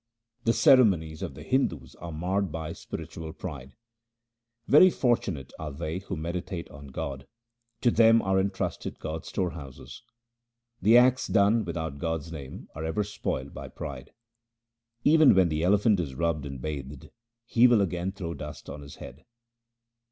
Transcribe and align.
The 0.45 0.53
ceremonies 0.53 1.21
of 1.21 1.35
the 1.35 1.43
Hindus 1.43 1.93
are 1.97 2.11
marred 2.11 2.51
by 2.51 2.73
spiritual 2.73 3.33
pride:— 3.33 3.75
Very 4.67 4.89
fortunate 4.89 5.53
are 5.59 5.71
they 5.71 5.99
who 5.99 6.17
meditate 6.17 6.67
on 6.71 6.87
God; 6.87 7.27
to 7.81 7.91
them 7.91 8.19
are 8.23 8.39
entrusted 8.39 8.97
God's 8.97 9.27
storehouses. 9.27 10.01
The 10.81 10.97
acts 10.97 11.27
done 11.27 11.65
without 11.65 11.99
God's 11.99 12.31
name 12.31 12.67
are 12.73 12.83
ever 12.83 13.03
spoiled 13.03 13.53
by 13.53 13.67
pride. 13.67 14.11
Even 15.03 15.35
when 15.35 15.49
the 15.49 15.61
elephant 15.61 15.99
is 15.99 16.15
rubbed 16.15 16.47
and 16.47 16.59
bathed, 16.59 17.11
he 17.45 17.67
will 17.67 17.81
again 17.83 18.11
throw 18.11 18.33
dust 18.33 18.71
on 18.71 18.81
his 18.81 18.95
head. 18.95 19.23